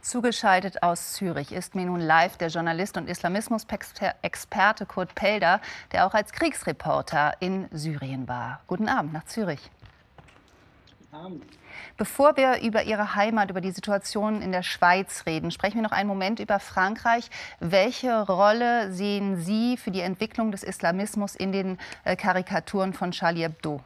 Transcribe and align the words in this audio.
Zugeschaltet 0.00 0.82
aus 0.82 1.12
Zürich 1.14 1.52
ist 1.52 1.74
mir 1.74 1.86
nun 1.86 2.00
live 2.00 2.36
der 2.36 2.48
Journalist 2.48 2.96
und 2.96 3.08
Islamismus-Experte 3.08 4.86
Kurt 4.86 5.14
Pelder, 5.14 5.60
der 5.92 6.06
auch 6.06 6.14
als 6.14 6.32
Kriegsreporter 6.32 7.34
in 7.40 7.68
Syrien 7.72 8.28
war. 8.28 8.60
Guten 8.66 8.88
Abend 8.88 9.12
nach 9.12 9.24
Zürich. 9.24 9.70
Guten 10.98 11.16
Abend. 11.16 11.44
Bevor 11.96 12.36
wir 12.36 12.60
über 12.62 12.84
Ihre 12.84 13.16
Heimat, 13.16 13.50
über 13.50 13.60
die 13.60 13.70
Situation 13.70 14.40
in 14.40 14.52
der 14.52 14.62
Schweiz 14.62 15.24
reden, 15.26 15.50
sprechen 15.50 15.76
wir 15.76 15.82
noch 15.82 15.92
einen 15.92 16.08
Moment 16.08 16.38
über 16.38 16.60
Frankreich. 16.60 17.28
Welche 17.60 18.22
Rolle 18.22 18.92
sehen 18.92 19.36
Sie 19.36 19.76
für 19.76 19.90
die 19.90 20.00
Entwicklung 20.00 20.52
des 20.52 20.62
Islamismus 20.62 21.34
in 21.34 21.52
den 21.52 21.78
äh, 22.04 22.14
Karikaturen 22.14 22.92
von 22.92 23.10
Charlie 23.10 23.42
Hebdo? 23.42 23.80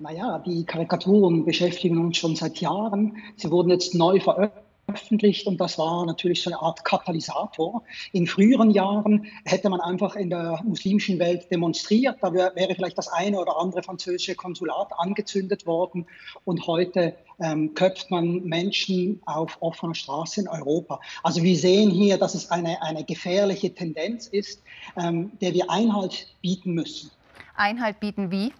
Naja, 0.00 0.38
die 0.38 0.64
Karikaturen 0.64 1.44
beschäftigen 1.44 1.98
uns 1.98 2.18
schon 2.18 2.36
seit 2.36 2.60
Jahren. 2.60 3.16
Sie 3.36 3.50
wurden 3.50 3.70
jetzt 3.70 3.96
neu 3.96 4.20
veröffentlicht 4.20 5.48
und 5.48 5.60
das 5.60 5.76
war 5.76 6.06
natürlich 6.06 6.40
so 6.40 6.50
eine 6.50 6.62
Art 6.62 6.84
Katalysator. 6.84 7.82
In 8.12 8.28
früheren 8.28 8.70
Jahren 8.70 9.26
hätte 9.44 9.68
man 9.68 9.80
einfach 9.80 10.14
in 10.14 10.30
der 10.30 10.62
muslimischen 10.64 11.18
Welt 11.18 11.50
demonstriert, 11.50 12.18
da 12.20 12.32
wäre 12.32 12.74
vielleicht 12.76 12.96
das 12.96 13.08
eine 13.08 13.40
oder 13.40 13.58
andere 13.58 13.82
französische 13.82 14.36
Konsulat 14.36 14.88
angezündet 14.96 15.66
worden 15.66 16.06
und 16.44 16.64
heute 16.68 17.16
ähm, 17.40 17.74
köpft 17.74 18.08
man 18.12 18.44
Menschen 18.44 19.20
auf 19.26 19.56
offener 19.60 19.96
Straße 19.96 20.42
in 20.42 20.48
Europa. 20.48 21.00
Also 21.24 21.42
wir 21.42 21.56
sehen 21.56 21.90
hier, 21.90 22.18
dass 22.18 22.36
es 22.36 22.52
eine, 22.52 22.80
eine 22.82 23.02
gefährliche 23.02 23.74
Tendenz 23.74 24.28
ist, 24.28 24.62
ähm, 24.96 25.32
der 25.40 25.54
wir 25.54 25.68
Einhalt 25.68 26.28
bieten 26.40 26.72
müssen. 26.74 27.10
Einhalt 27.56 27.98
bieten 27.98 28.30
wie? 28.30 28.52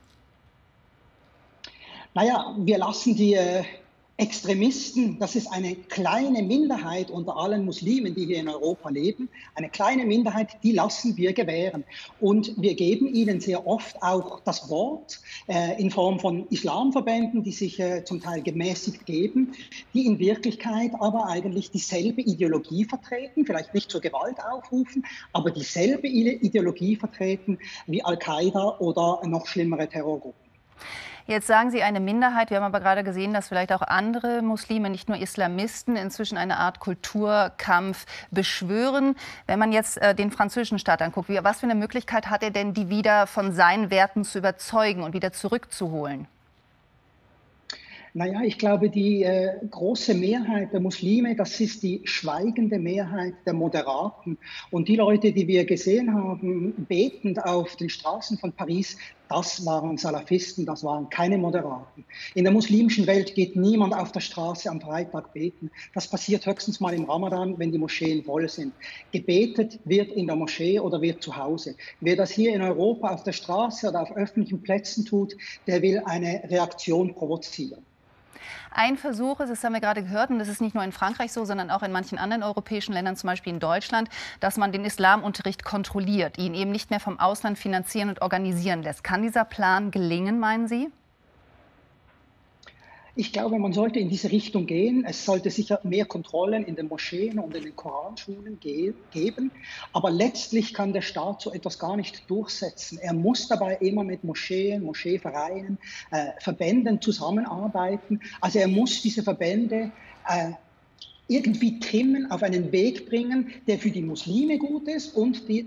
Naja, 2.14 2.54
wir 2.58 2.78
lassen 2.78 3.14
die 3.14 3.34
äh, 3.34 3.62
Extremisten, 4.20 5.20
das 5.20 5.36
ist 5.36 5.46
eine 5.46 5.76
kleine 5.76 6.42
Minderheit 6.42 7.08
unter 7.08 7.36
allen 7.36 7.64
Muslimen, 7.64 8.16
die 8.16 8.26
hier 8.26 8.38
in 8.38 8.48
Europa 8.48 8.88
leben, 8.88 9.28
eine 9.54 9.68
kleine 9.68 10.06
Minderheit, 10.06 10.56
die 10.64 10.72
lassen 10.72 11.16
wir 11.16 11.32
gewähren. 11.34 11.84
Und 12.18 12.60
wir 12.60 12.74
geben 12.74 13.06
ihnen 13.14 13.40
sehr 13.40 13.64
oft 13.64 14.02
auch 14.02 14.40
das 14.40 14.68
Wort 14.70 15.20
äh, 15.46 15.80
in 15.80 15.92
Form 15.92 16.18
von 16.18 16.48
Islamverbänden, 16.48 17.44
die 17.44 17.52
sich 17.52 17.78
äh, 17.78 18.04
zum 18.04 18.20
Teil 18.20 18.42
gemäßigt 18.42 19.06
geben, 19.06 19.52
die 19.94 20.06
in 20.06 20.18
Wirklichkeit 20.18 20.92
aber 20.98 21.28
eigentlich 21.28 21.70
dieselbe 21.70 22.22
Ideologie 22.22 22.86
vertreten, 22.86 23.46
vielleicht 23.46 23.72
nicht 23.72 23.88
zur 23.88 24.00
Gewalt 24.00 24.38
aufrufen, 24.50 25.06
aber 25.32 25.52
dieselbe 25.52 26.08
Ideologie 26.08 26.96
vertreten 26.96 27.58
wie 27.86 28.02
Al-Qaida 28.02 28.78
oder 28.80 29.20
noch 29.28 29.46
schlimmere 29.46 29.88
Terrorgruppen. 29.88 30.47
Jetzt 31.26 31.46
sagen 31.46 31.70
Sie 31.70 31.82
eine 31.82 32.00
Minderheit. 32.00 32.48
Wir 32.48 32.56
haben 32.56 32.64
aber 32.64 32.80
gerade 32.80 33.04
gesehen, 33.04 33.34
dass 33.34 33.48
vielleicht 33.48 33.70
auch 33.70 33.82
andere 33.82 34.40
Muslime, 34.40 34.88
nicht 34.88 35.10
nur 35.10 35.18
Islamisten, 35.18 35.94
inzwischen 35.94 36.38
eine 36.38 36.56
Art 36.56 36.80
Kulturkampf 36.80 38.06
beschwören. 38.30 39.14
Wenn 39.46 39.58
man 39.58 39.70
jetzt 39.70 40.00
äh, 40.00 40.14
den 40.14 40.30
französischen 40.30 40.78
Staat 40.78 41.02
anguckt, 41.02 41.28
wie, 41.28 41.38
was 41.42 41.60
für 41.60 41.66
eine 41.66 41.74
Möglichkeit 41.74 42.30
hat 42.30 42.42
er 42.42 42.50
denn, 42.50 42.72
die 42.72 42.88
wieder 42.88 43.26
von 43.26 43.52
seinen 43.52 43.90
Werten 43.90 44.24
zu 44.24 44.38
überzeugen 44.38 45.02
und 45.02 45.12
wieder 45.12 45.30
zurückzuholen? 45.32 46.26
Naja, 48.14 48.40
ich 48.42 48.58
glaube, 48.58 48.88
die 48.88 49.22
äh, 49.22 49.52
große 49.70 50.14
Mehrheit 50.14 50.72
der 50.72 50.80
Muslime, 50.80 51.36
das 51.36 51.60
ist 51.60 51.82
die 51.82 52.00
schweigende 52.04 52.78
Mehrheit 52.78 53.34
der 53.46 53.52
Moderaten. 53.52 54.38
Und 54.70 54.88
die 54.88 54.96
Leute, 54.96 55.32
die 55.32 55.46
wir 55.46 55.66
gesehen 55.66 56.14
haben, 56.14 56.72
betend 56.88 57.44
auf 57.44 57.76
den 57.76 57.90
Straßen 57.90 58.38
von 58.38 58.52
Paris, 58.52 58.96
das 59.28 59.64
waren 59.64 59.98
Salafisten, 59.98 60.64
das 60.66 60.84
waren 60.84 61.08
keine 61.10 61.38
Moderaten. 61.38 62.04
In 62.34 62.44
der 62.44 62.52
muslimischen 62.52 63.06
Welt 63.06 63.34
geht 63.34 63.56
niemand 63.56 63.94
auf 63.94 64.12
der 64.12 64.20
Straße 64.20 64.70
am 64.70 64.80
Freitag 64.80 65.32
beten. 65.32 65.70
Das 65.94 66.08
passiert 66.08 66.46
höchstens 66.46 66.80
mal 66.80 66.94
im 66.94 67.04
Ramadan, 67.04 67.58
wenn 67.58 67.72
die 67.72 67.78
Moscheen 67.78 68.24
voll 68.24 68.48
sind. 68.48 68.74
Gebetet 69.12 69.80
wird 69.84 70.10
in 70.12 70.26
der 70.26 70.36
Moschee 70.36 70.80
oder 70.80 71.02
wird 71.02 71.22
zu 71.22 71.36
Hause. 71.36 71.76
Wer 72.00 72.16
das 72.16 72.30
hier 72.30 72.54
in 72.54 72.62
Europa 72.62 73.08
auf 73.10 73.22
der 73.22 73.32
Straße 73.32 73.88
oder 73.88 74.02
auf 74.02 74.16
öffentlichen 74.16 74.62
Plätzen 74.62 75.04
tut, 75.04 75.36
der 75.66 75.82
will 75.82 76.02
eine 76.04 76.42
Reaktion 76.48 77.14
provozieren. 77.14 77.84
Ein 78.70 78.96
Versuch 78.96 79.40
ist, 79.40 79.50
das 79.50 79.64
haben 79.64 79.72
wir 79.72 79.80
gerade 79.80 80.02
gehört, 80.02 80.30
und 80.30 80.38
das 80.38 80.48
ist 80.48 80.60
nicht 80.60 80.74
nur 80.74 80.84
in 80.84 80.92
Frankreich 80.92 81.32
so, 81.32 81.44
sondern 81.44 81.70
auch 81.70 81.82
in 81.82 81.92
manchen 81.92 82.18
anderen 82.18 82.42
europäischen 82.42 82.92
Ländern, 82.92 83.16
zum 83.16 83.28
Beispiel 83.28 83.52
in 83.52 83.60
Deutschland, 83.60 84.08
dass 84.40 84.56
man 84.56 84.72
den 84.72 84.84
Islamunterricht 84.84 85.64
kontrolliert, 85.64 86.38
ihn 86.38 86.54
eben 86.54 86.70
nicht 86.70 86.90
mehr 86.90 87.00
vom 87.00 87.18
Ausland 87.18 87.58
finanzieren 87.58 88.08
und 88.08 88.22
organisieren 88.22 88.82
lässt. 88.82 89.04
Kann 89.04 89.22
dieser 89.22 89.44
Plan 89.44 89.90
gelingen, 89.90 90.38
meinen 90.38 90.68
Sie? 90.68 90.90
Ich 93.20 93.32
glaube, 93.32 93.58
man 93.58 93.72
sollte 93.72 93.98
in 93.98 94.08
diese 94.08 94.30
Richtung 94.30 94.66
gehen. 94.66 95.04
Es 95.04 95.24
sollte 95.24 95.50
sicher 95.50 95.80
mehr 95.82 96.04
Kontrollen 96.04 96.62
in 96.62 96.76
den 96.76 96.86
Moscheen 96.86 97.40
und 97.40 97.52
in 97.56 97.64
den 97.64 97.74
Koranschulen 97.74 98.60
ge 98.60 98.94
geben. 99.10 99.50
Aber 99.92 100.08
letztlich 100.08 100.72
kann 100.72 100.92
der 100.92 101.02
Staat 101.02 101.42
so 101.42 101.52
etwas 101.52 101.80
gar 101.80 101.96
nicht 101.96 102.30
durchsetzen. 102.30 102.96
Er 102.98 103.14
muss 103.14 103.48
dabei 103.48 103.74
immer 103.80 104.04
mit 104.04 104.22
Moscheen, 104.22 104.84
Moscheevereinen, 104.84 105.78
äh, 106.12 106.26
Verbänden 106.38 107.02
zusammenarbeiten. 107.02 108.20
Also 108.40 108.60
er 108.60 108.68
muss 108.68 109.02
diese 109.02 109.24
Verbände 109.24 109.90
äh, 110.28 110.52
irgendwie 111.26 111.80
trimmen, 111.80 112.30
auf 112.30 112.44
einen 112.44 112.70
Weg 112.70 113.08
bringen, 113.08 113.52
der 113.66 113.80
für 113.80 113.90
die 113.90 114.02
Muslime 114.02 114.58
gut 114.58 114.86
ist 114.86 115.16
und 115.16 115.48
die, 115.48 115.66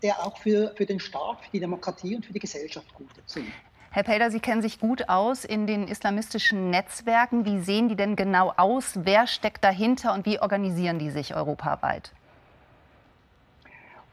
der 0.00 0.24
auch 0.24 0.38
für, 0.38 0.72
für 0.76 0.86
den 0.86 1.00
Staat, 1.00 1.44
für 1.44 1.50
die 1.54 1.60
Demokratie 1.60 2.14
und 2.14 2.24
für 2.24 2.32
die 2.32 2.38
Gesellschaft 2.38 2.94
gut 2.94 3.10
ist. 3.26 3.40
Herr 3.94 4.02
Pelder, 4.02 4.32
Sie 4.32 4.40
kennen 4.40 4.60
sich 4.60 4.80
gut 4.80 5.08
aus 5.08 5.44
in 5.44 5.68
den 5.68 5.86
islamistischen 5.86 6.68
Netzwerken. 6.68 7.44
Wie 7.44 7.60
sehen 7.60 7.88
die 7.88 7.94
denn 7.94 8.16
genau 8.16 8.52
aus? 8.56 8.94
Wer 9.04 9.28
steckt 9.28 9.62
dahinter 9.62 10.14
und 10.14 10.26
wie 10.26 10.40
organisieren 10.40 10.98
die 10.98 11.10
sich 11.10 11.36
europaweit? 11.36 12.10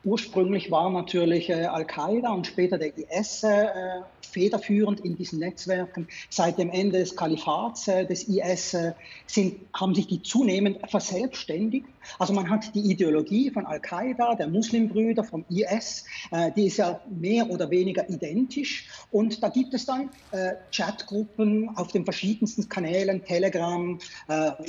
Ursprünglich 0.04 0.70
war 0.70 0.92
natürlich 0.92 1.50
äh, 1.50 1.66
Al-Qaida 1.66 2.30
und 2.32 2.46
später 2.46 2.78
der 2.78 2.96
IS 2.96 3.42
äh, 3.42 4.02
federführend 4.22 5.00
in 5.00 5.16
diesen 5.16 5.40
Netzwerken. 5.40 6.08
Seit 6.30 6.60
dem 6.60 6.70
Ende 6.70 7.00
des 7.00 7.16
Kalifats 7.16 7.88
äh, 7.88 8.06
des 8.06 8.28
IS 8.28 8.76
äh, 8.76 8.94
sind, 9.26 9.62
haben 9.74 9.96
sich 9.96 10.06
die 10.06 10.22
zunehmend 10.22 10.78
verselbstständigt. 10.92 11.88
Also 12.20 12.34
man 12.34 12.50
hat 12.50 12.74
die 12.76 12.92
Ideologie 12.92 13.52
von 13.52 13.66
Al-Qaida, 13.66 14.36
der 14.36 14.48
Muslimbrüder, 14.48 15.24
vom 15.24 15.46
IS, 15.50 16.06
äh, 16.32 16.52
die 16.52 16.68
ist 16.68 16.78
ja 16.78 17.02
mehr 17.10 17.50
oder 17.50 17.70
weniger 17.70 18.10
identisch. 18.10 18.88
Und 19.12 19.42
da 19.44 19.50
gibt 19.50 19.74
es 19.74 19.86
dann 19.86 20.10
äh, 20.32 20.54
Chatgruppen 20.72 21.70
auf 21.76 21.92
den 21.92 22.04
verschiedensten 22.04 22.68
Kanälen, 22.70 23.24
Telegram, 23.24 24.00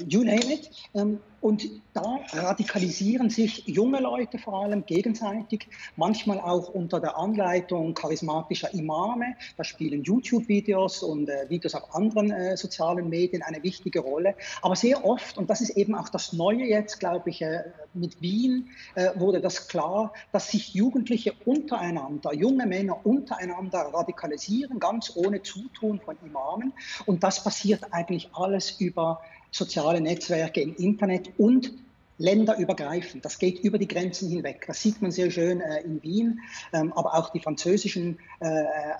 you 0.06 0.24
name 0.24 0.52
it. 0.52 0.70
Ähm, 0.94 1.18
und 1.42 1.68
da 1.92 2.20
radikalisieren 2.32 3.28
sich 3.28 3.66
junge 3.66 4.00
Leute 4.00 4.38
vor 4.38 4.62
allem 4.62 4.86
gegenseitig, 4.86 5.66
manchmal 5.96 6.38
auch 6.38 6.68
unter 6.68 7.00
der 7.00 7.18
Anleitung 7.18 7.94
charismatischer 7.94 8.72
Imame. 8.72 9.34
Da 9.56 9.64
spielen 9.64 10.04
YouTube-Videos 10.04 11.02
und 11.02 11.28
äh, 11.28 11.50
Videos 11.50 11.74
auf 11.74 11.96
anderen 11.96 12.30
äh, 12.30 12.56
sozialen 12.56 13.08
Medien 13.08 13.42
eine 13.42 13.60
wichtige 13.64 13.98
Rolle. 13.98 14.36
Aber 14.62 14.76
sehr 14.76 15.04
oft, 15.04 15.36
und 15.36 15.50
das 15.50 15.60
ist 15.60 15.70
eben 15.70 15.96
auch 15.96 16.08
das 16.08 16.32
Neue 16.32 16.64
jetzt, 16.64 17.00
glaube 17.00 17.21
ich, 17.30 17.42
äh, 17.42 17.64
mit 17.94 18.20
Wien 18.20 18.70
äh, 18.94 19.10
wurde 19.14 19.40
das 19.40 19.68
klar, 19.68 20.12
dass 20.32 20.50
sich 20.50 20.74
Jugendliche 20.74 21.32
untereinander, 21.44 22.34
junge 22.34 22.66
Männer 22.66 23.04
untereinander 23.04 23.90
radikalisieren, 23.92 24.78
ganz 24.78 25.12
ohne 25.14 25.42
Zutun 25.42 26.00
von 26.00 26.16
Imamen. 26.24 26.72
Und 27.06 27.22
das 27.22 27.42
passiert 27.42 27.92
eigentlich 27.92 28.30
alles 28.32 28.72
über 28.80 29.20
soziale 29.50 30.00
Netzwerke 30.00 30.60
im 30.60 30.74
Internet 30.76 31.30
und 31.38 31.72
länderübergreifend. 32.18 33.24
Das 33.24 33.38
geht 33.38 33.60
über 33.60 33.78
die 33.78 33.88
Grenzen 33.88 34.28
hinweg. 34.28 34.64
Das 34.66 34.80
sieht 34.80 35.02
man 35.02 35.10
sehr 35.10 35.30
schön 35.30 35.60
äh, 35.60 35.80
in 35.82 36.02
Wien, 36.02 36.40
ähm, 36.72 36.92
aber 36.92 37.14
auch 37.14 37.30
die 37.30 37.40
französischen 37.40 38.18
äh, 38.40 38.46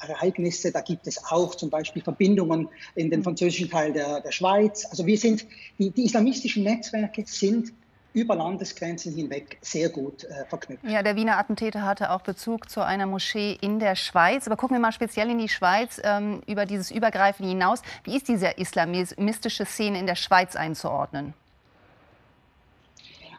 Ereignisse. 0.09 0.73
Da 0.73 0.81
gibt 0.81 1.07
es 1.07 1.25
auch 1.31 1.55
zum 1.55 1.71
Beispiel 1.71 2.03
Verbindungen 2.03 2.69
in 2.95 3.11
den 3.11 3.23
französischen 3.23 3.71
Teil 3.71 3.93
der, 3.93 4.21
der 4.21 4.33
Schweiz. 4.33 4.87
Also 4.91 5.07
wir 5.07 5.19
sind, 5.19 5.47
die, 5.79 5.91
die 5.91 6.05
islamistischen 6.05 6.65
Netzwerke 6.65 7.25
sind 7.27 7.73
über 8.15 8.35
Landesgrenzen 8.35 9.15
hinweg 9.15 9.59
sehr 9.61 9.89
gut 9.89 10.25
äh, 10.25 10.45
verknüpft. 10.47 10.85
Ja, 10.85 11.03
der 11.03 11.17
Wiener 11.17 11.39
Attentäter 11.39 11.83
hatte 11.83 12.11
auch 12.11 12.21
Bezug 12.21 12.69
zu 12.69 12.85
einer 12.85 13.07
Moschee 13.07 13.57
in 13.61 13.79
der 13.79 13.97
Schweiz. 13.97 14.47
Aber 14.47 14.57
gucken 14.57 14.77
wir 14.77 14.81
mal 14.81 14.93
speziell 14.93 15.31
in 15.31 15.39
die 15.39 15.49
Schweiz 15.49 16.01
ähm, 16.05 16.43
über 16.47 16.67
dieses 16.67 16.91
Übergreifen 16.91 17.47
hinaus. 17.47 17.83
Wie 18.05 18.17
ist 18.17 18.29
diese 18.29 18.49
islamistische 18.49 19.65
Szene 19.65 19.99
in 19.99 20.07
der 20.07 20.17
Schweiz 20.17 20.57
einzuordnen? 20.57 21.35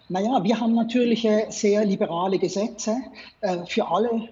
Naja, 0.10 0.44
wir 0.44 0.60
haben 0.60 0.76
natürlich 0.76 1.26
äh, 1.26 1.46
sehr 1.50 1.86
liberale 1.86 2.38
Gesetze 2.38 2.98
äh, 3.42 3.66
für 3.68 3.90
alle 3.90 4.30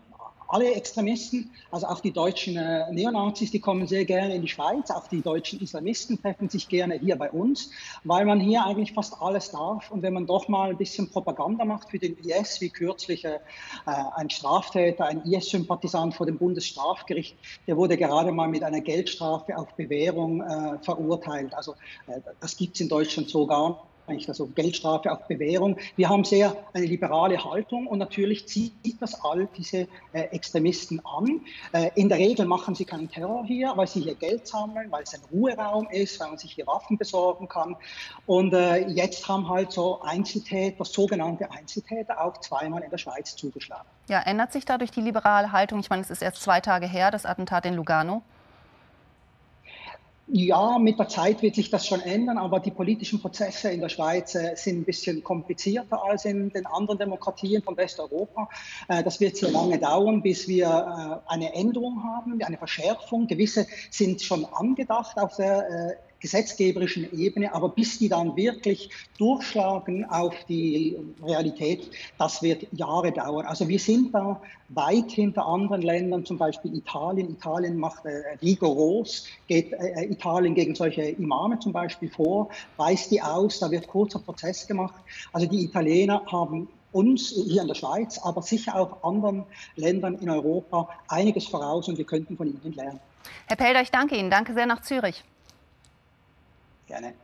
alle 0.52 0.74
Extremisten, 0.74 1.52
also 1.72 1.88
auch 1.88 2.02
die 2.02 2.12
deutschen 2.12 2.58
äh, 2.58 2.92
Neonazis, 2.92 3.52
die 3.52 3.60
kommen 3.60 3.88
sehr 3.88 4.06
gerne 4.06 4.36
in 4.36 4.42
die 4.42 4.48
Schweiz, 4.48 4.92
auch 4.92 5.08
die 5.08 5.22
deutschen 5.22 5.62
Islamisten 5.62 6.22
treffen 6.22 6.50
sich 6.50 6.68
gerne 6.68 6.96
hier 6.96 7.16
bei 7.16 7.32
uns, 7.32 7.72
weil 8.04 8.26
man 8.26 8.40
hier 8.40 8.66
eigentlich 8.66 8.94
fast 8.94 9.22
alles 9.22 9.52
darf. 9.52 9.90
Und 9.92 10.02
wenn 10.02 10.14
man 10.14 10.26
doch 10.26 10.48
mal 10.48 10.72
ein 10.72 10.78
bisschen 10.78 11.10
Propaganda 11.10 11.64
macht 11.64 11.90
für 11.90 12.00
den 12.00 12.18
IS, 12.18 12.60
wie 12.60 12.70
kürzlich 12.70 13.24
äh, 13.26 13.40
ein 13.86 14.30
Straftäter, 14.30 15.06
ein 15.06 15.24
IS-Sympathisant 15.24 16.14
vor 16.14 16.26
dem 16.26 16.38
Bundesstrafgericht, 16.38 17.38
der 17.68 17.78
wurde 17.78 17.98
gerade 17.98 18.32
mal 18.32 18.48
mit 18.48 18.64
einer 18.64 18.82
Geldstrafe 18.82 19.58
auf 19.58 19.74
Bewährung 19.76 20.42
äh, 20.42 20.80
verurteilt. 20.84 21.54
Also 21.54 21.74
äh, 22.08 22.20
das 22.40 22.58
gibt 22.58 22.76
es 22.76 22.82
in 22.82 22.90
Deutschland 22.90 23.30
so 23.30 23.48
gar 23.48 23.70
nicht 23.70 23.80
eigentlich 24.12 24.30
also 24.30 24.48
Geldstrafe 24.48 25.12
auf 25.12 25.28
Bewährung. 25.28 25.78
Wir 25.96 26.10
haben 26.10 26.24
sehr 26.24 26.56
eine 26.74 26.86
liberale 26.86 27.44
Haltung 27.44 27.88
und 27.88 28.00
natürlich 28.00 28.48
zieht 28.48 28.74
das 29.00 29.24
all 29.24 29.48
diese 29.58 29.88
äh, 30.14 30.22
Extremisten 30.32 31.02
an. 31.06 31.42
Äh, 31.74 31.92
in 31.96 32.10
der 32.10 32.18
Regel 32.18 32.46
machen 32.46 32.76
sie 32.76 32.86
keinen 32.86 33.10
Terror 33.10 33.46
hier, 33.46 33.74
weil 33.76 33.88
sie 33.88 34.02
hier 34.02 34.16
Geld 34.16 34.48
sammeln, 34.48 34.92
weil 34.92 35.04
es 35.04 35.14
ein 35.14 35.22
Ruheraum 35.32 35.88
ist, 35.92 36.20
weil 36.20 36.30
man 36.30 36.38
sich 36.38 36.54
hier 36.54 36.68
Waffen 36.68 36.98
besorgen 36.98 37.48
kann. 37.48 37.76
Und 38.26 38.54
äh, 38.54 38.88
jetzt 38.88 39.28
haben 39.28 39.50
halt 39.50 39.72
so 39.72 40.02
Einzeltäter, 40.02 40.86
sogenannte 40.86 41.50
Einzeltäter, 41.52 42.22
auch 42.22 42.38
zweimal 42.38 42.84
in 42.84 42.90
der 42.90 42.98
Schweiz 42.98 43.36
zugeschlagen. 43.36 43.88
Ja, 44.08 44.22
ändert 44.22 44.52
sich 44.52 44.66
dadurch 44.66 44.92
die 44.92 45.02
liberale 45.02 45.52
Haltung? 45.52 45.80
Ich 45.80 45.90
meine, 45.90 46.02
es 46.02 46.10
ist 46.10 46.22
erst 46.22 46.42
zwei 46.42 46.60
Tage 46.60 46.86
her, 46.86 47.12
das 47.12 47.26
Attentat 47.26 47.66
in 47.66 47.76
Lugano. 47.76 48.22
Ja, 50.34 50.80
mit 50.80 50.98
der 50.98 51.10
Zeit 51.10 51.42
wird 51.42 51.56
sich 51.56 51.70
das 51.70 51.86
schon 51.86 52.00
ändern, 52.00 52.38
aber 52.38 52.62
die 52.62 52.72
politischen 52.72 53.20
Prozesse 53.20 53.70
in 53.70 53.82
der 53.82 53.90
Schweiz 53.90 54.34
äh, 54.34 54.56
sind 54.56 54.80
ein 54.80 54.86
bisschen 54.86 55.22
komplizierter 55.26 56.02
als 56.02 56.24
in 56.24 56.50
den 56.52 56.66
anderen 56.68 57.00
Demokratien 57.00 57.62
von 57.62 57.76
Westeuropa. 57.76 58.48
Äh, 58.88 59.04
das 59.04 59.20
wird 59.20 59.36
sehr 59.36 59.52
lange 59.52 59.78
dauern, 59.78 60.22
bis 60.22 60.48
wir 60.48 61.22
äh, 61.28 61.30
eine 61.30 61.54
Änderung 61.54 62.02
haben, 62.06 62.42
eine 62.42 62.58
Verschärfung. 62.58 63.28
Gewisse 63.28 63.68
sind 63.90 64.22
schon 64.22 64.46
angedacht 64.46 65.18
auf 65.18 65.36
der 65.36 65.98
gesetzgeberischen 66.22 67.18
Ebene, 67.18 67.54
aber 67.54 67.70
bis 67.70 68.00
die 68.00 68.08
dann 68.08 68.36
wirklich 68.36 68.90
durchschlagen 69.18 70.06
auf 70.06 70.34
die 70.48 70.98
Realität, 71.24 71.90
das 72.18 72.42
wird 72.42 72.68
Jahre 72.72 73.12
dauern. 73.12 73.46
Also 73.46 73.68
wir 73.68 73.80
sind 73.80 74.14
da 74.14 74.40
weit 74.70 75.12
hinter 75.12 75.46
anderen 75.46 75.82
Ländern, 75.82 76.26
zum 76.26 76.38
Beispiel 76.38 76.76
Italien. 76.76 77.32
Italien 77.32 77.78
macht 77.78 78.06
äh, 78.06 78.38
rigoros, 78.42 79.26
geht 79.48 79.74
äh, 79.74 80.06
Italien 80.06 80.56
gegen 80.56 80.76
solche 80.76 81.02
Imame 81.02 81.60
zum 81.60 81.74
Beispiel 81.74 82.10
vor, 82.10 82.50
weist 82.78 83.12
die 83.12 83.22
aus, 83.22 83.60
da 83.60 83.70
wird 83.72 83.88
kurzer 83.88 84.20
Prozess 84.20 84.68
gemacht. 84.68 84.96
Also 85.34 85.48
die 85.48 85.64
Italiener 85.64 86.22
haben 86.32 86.68
uns 86.92 87.30
hier 87.30 87.62
in 87.62 87.68
der 87.68 87.76
Schweiz, 87.76 88.20
aber 88.20 88.42
sicher 88.42 88.76
auch 88.76 89.04
anderen 89.04 89.44
Ländern 89.76 90.16
in 90.20 90.30
Europa 90.30 90.90
einiges 91.08 91.48
voraus 91.48 91.88
und 91.88 91.98
wir 91.98 92.06
könnten 92.06 92.38
von 92.38 92.48
ihnen 92.48 92.74
lernen. 92.74 93.00
Herr 93.48 93.56
Pelder, 93.56 93.82
ich 93.82 93.92
danke 93.92 94.16
Ihnen. 94.16 94.30
Danke 94.30 94.54
sehr 94.54 94.66
nach 94.66 94.82
Zürich. 94.82 95.24
Gerne. 96.92 97.16